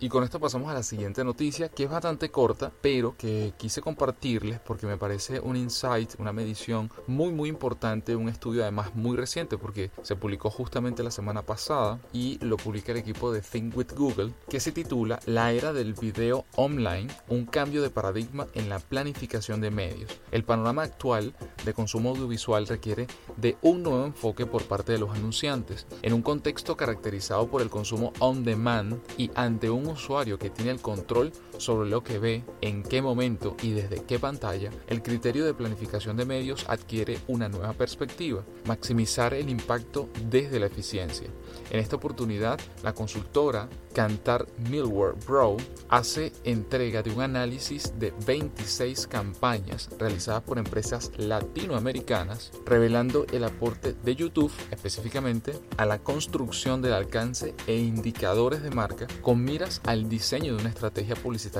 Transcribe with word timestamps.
Y 0.00 0.08
con 0.08 0.22
esto 0.22 0.38
pasamos 0.38 0.70
a 0.70 0.74
la 0.74 0.84
siguiente 0.84 1.24
noticia, 1.24 1.68
que 1.70 1.82
es 1.82 1.90
bastante 1.90 2.30
corta, 2.30 2.70
pero 2.80 3.16
que 3.16 3.52
quise 3.56 3.80
compartirles 3.80 4.60
porque 4.60 4.86
me 4.86 4.96
parece 4.96 5.40
un 5.40 5.56
insight, 5.56 6.12
una 6.18 6.32
medición 6.32 6.88
muy 7.08 7.32
muy 7.32 7.48
importante, 7.48 8.14
un 8.14 8.28
estudio 8.28 8.62
además 8.62 8.94
muy 8.94 9.16
reciente 9.16 9.58
porque 9.58 9.90
se 10.02 10.14
publicó 10.14 10.50
justamente 10.50 11.02
la 11.02 11.10
semana 11.10 11.42
pasada 11.42 11.98
y 12.12 12.38
lo 12.44 12.58
publica 12.58 12.92
el 12.92 12.98
equipo 12.98 13.32
de 13.32 13.40
Think 13.40 13.76
with 13.76 13.92
Google, 13.96 14.32
que 14.48 14.60
se 14.60 14.70
titula 14.70 15.18
La 15.26 15.50
era 15.50 15.72
del 15.72 15.94
video 15.94 16.44
online, 16.54 17.08
un 17.28 17.44
cambio 17.46 17.82
de 17.82 17.90
paradigma 17.90 18.46
en 18.54 18.68
la 18.68 18.78
planificación 18.78 19.60
de 19.60 19.72
medios. 19.72 20.20
El 20.30 20.44
panorama 20.44 20.84
actual 20.84 21.34
de 21.64 21.74
consumo 21.74 22.10
audiovisual 22.10 22.68
requiere 22.68 23.08
de 23.36 23.56
un 23.62 23.82
nuevo 23.82 24.06
enfoque 24.06 24.46
por 24.46 24.62
parte 24.62 24.92
de 24.92 24.98
los 24.98 25.10
anunciantes, 25.10 25.88
en 26.02 26.12
un 26.12 26.22
contexto 26.22 26.76
caracterizado 26.76 27.48
por 27.48 27.62
el 27.62 27.68
consumo 27.68 28.12
on 28.20 28.44
demand 28.44 29.00
y 29.16 29.32
ante 29.34 29.68
un 29.70 29.87
usuario 29.88 30.38
que 30.38 30.50
tiene 30.50 30.70
el 30.70 30.80
control 30.80 31.32
sobre 31.58 31.88
lo 31.88 32.02
que 32.02 32.18
ve, 32.18 32.44
en 32.60 32.82
qué 32.82 33.02
momento 33.02 33.56
y 33.62 33.72
desde 33.72 34.02
qué 34.04 34.18
pantalla, 34.18 34.70
el 34.86 35.02
criterio 35.02 35.44
de 35.44 35.54
planificación 35.54 36.16
de 36.16 36.24
medios 36.24 36.64
adquiere 36.68 37.18
una 37.26 37.48
nueva 37.48 37.72
perspectiva, 37.74 38.44
maximizar 38.64 39.34
el 39.34 39.50
impacto 39.50 40.08
desde 40.30 40.58
la 40.58 40.66
eficiencia. 40.66 41.28
En 41.70 41.80
esta 41.80 41.96
oportunidad, 41.96 42.58
la 42.82 42.94
consultora 42.94 43.68
Cantar 43.94 44.46
Millward 44.70 45.16
Bro 45.26 45.56
hace 45.88 46.32
entrega 46.44 47.02
de 47.02 47.10
un 47.10 47.22
análisis 47.22 47.98
de 47.98 48.12
26 48.26 49.06
campañas 49.06 49.88
realizadas 49.98 50.42
por 50.42 50.58
empresas 50.58 51.10
latinoamericanas, 51.16 52.52
revelando 52.64 53.26
el 53.32 53.44
aporte 53.44 53.94
de 54.04 54.14
YouTube 54.14 54.52
específicamente 54.70 55.58
a 55.76 55.84
la 55.84 55.98
construcción 55.98 56.80
del 56.80 56.92
alcance 56.92 57.54
e 57.66 57.76
indicadores 57.76 58.62
de 58.62 58.70
marca 58.70 59.06
con 59.20 59.42
miras 59.42 59.80
al 59.84 60.08
diseño 60.08 60.54
de 60.54 60.60
una 60.60 60.70
estrategia 60.70 61.16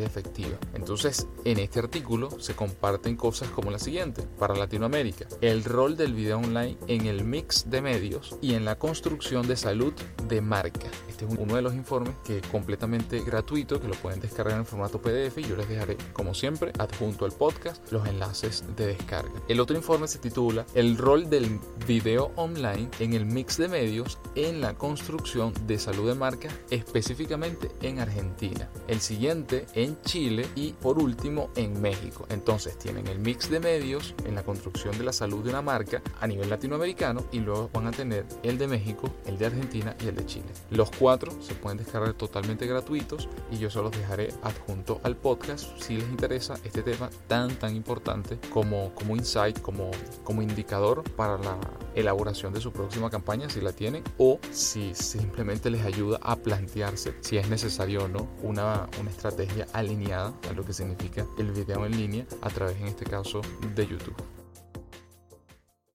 efectiva. 0.00 0.58
Entonces, 0.74 1.26
en 1.44 1.58
este 1.58 1.78
artículo 1.78 2.30
se 2.40 2.54
comparten 2.54 3.16
cosas 3.16 3.48
como 3.48 3.70
la 3.70 3.78
siguiente. 3.78 4.22
Para 4.38 4.54
Latinoamérica, 4.54 5.26
el 5.40 5.64
rol 5.64 5.96
del 5.96 6.14
video 6.14 6.38
online 6.38 6.76
en 6.86 7.06
el 7.06 7.24
mix 7.24 7.70
de 7.70 7.82
medios 7.82 8.36
y 8.40 8.54
en 8.54 8.64
la 8.64 8.78
construcción 8.78 9.46
de 9.46 9.56
salud 9.56 9.92
de 10.28 10.40
marca. 10.40 10.88
Este 11.08 11.26
es 11.26 11.34
uno 11.38 11.56
de 11.56 11.62
los 11.62 11.74
informes 11.74 12.14
que 12.24 12.38
es 12.38 12.46
completamente 12.46 13.20
gratuito, 13.20 13.80
que 13.80 13.88
lo 13.88 13.94
pueden 13.94 14.20
descargar 14.20 14.58
en 14.58 14.66
formato 14.66 15.00
PDF 15.00 15.38
y 15.38 15.42
yo 15.42 15.56
les 15.56 15.68
dejaré, 15.68 15.96
como 16.12 16.34
siempre, 16.34 16.72
adjunto 16.78 17.24
al 17.24 17.32
podcast 17.32 17.90
los 17.92 18.06
enlaces 18.06 18.64
de 18.76 18.86
descarga. 18.86 19.32
El 19.48 19.60
otro 19.60 19.76
informe 19.76 20.08
se 20.08 20.18
titula 20.18 20.64
El 20.74 20.96
rol 20.96 21.28
del 21.28 21.60
video 21.86 22.32
online 22.36 22.88
en 22.98 23.12
el 23.14 23.26
mix 23.26 23.56
de 23.56 23.68
medios 23.68 24.18
en 24.34 24.60
la 24.60 24.74
construcción 24.74 25.52
de 25.66 25.78
salud 25.78 26.08
de 26.08 26.14
marca, 26.14 26.48
específicamente 26.70 27.70
en 27.82 27.98
Argentina. 27.98 28.68
El 28.88 29.00
siguiente 29.00 29.66
en 29.74 30.00
Chile 30.02 30.46
y 30.54 30.72
por 30.72 30.98
último 30.98 31.50
en 31.56 31.80
México. 31.80 32.26
Entonces 32.28 32.78
tienen 32.78 33.06
el 33.06 33.18
mix 33.18 33.50
de 33.50 33.60
medios 33.60 34.14
en 34.24 34.34
la 34.34 34.42
construcción 34.42 34.96
de 34.98 35.04
la 35.04 35.12
salud 35.12 35.42
de 35.42 35.50
una 35.50 35.62
marca 35.62 36.02
a 36.20 36.26
nivel 36.26 36.50
latinoamericano 36.50 37.24
y 37.32 37.40
luego 37.40 37.70
van 37.72 37.86
a 37.86 37.90
tener 37.90 38.26
el 38.42 38.58
de 38.58 38.68
México, 38.68 39.10
el 39.26 39.38
de 39.38 39.46
Argentina 39.46 39.96
y 40.02 40.08
el 40.08 40.16
de 40.16 40.26
Chile. 40.26 40.48
Los 40.70 40.90
cuatro 40.90 41.32
se 41.40 41.54
pueden 41.54 41.78
descargar 41.78 42.14
totalmente 42.14 42.66
gratuitos 42.66 43.28
y 43.50 43.58
yo 43.58 43.70
se 43.70 43.80
los 43.80 43.92
dejaré 43.92 44.32
adjunto 44.42 45.00
al 45.02 45.16
podcast 45.16 45.66
si 45.80 45.96
les 45.96 46.08
interesa 46.08 46.54
este 46.64 46.82
tema 46.82 47.10
tan 47.28 47.54
tan 47.56 47.74
importante 47.74 48.38
como, 48.50 48.94
como 48.94 49.16
insight, 49.16 49.60
como, 49.60 49.90
como 50.24 50.42
indicador 50.42 51.02
para 51.16 51.38
la 51.38 51.58
elaboración 51.94 52.52
de 52.52 52.60
su 52.60 52.72
próxima 52.72 53.10
campaña 53.10 53.48
si 53.48 53.60
la 53.60 53.72
tienen 53.72 54.04
o 54.18 54.38
si 54.50 54.94
simplemente 54.94 55.70
les 55.70 55.84
ayuda 55.84 56.18
a 56.22 56.36
plantearse 56.36 57.14
si 57.20 57.38
es 57.38 57.48
necesario 57.48 58.04
o 58.04 58.08
no 58.08 58.28
una, 58.42 58.88
una 59.00 59.10
estrategia 59.10 59.66
alineada 59.72 60.34
a 60.48 60.52
lo 60.52 60.64
que 60.64 60.72
significa 60.72 61.26
el 61.38 61.52
video 61.52 61.84
en 61.86 61.96
línea 61.96 62.26
a 62.40 62.50
través 62.50 62.80
en 62.80 62.88
este 62.88 63.04
caso 63.04 63.40
de 63.74 63.86
YouTube. 63.86 64.41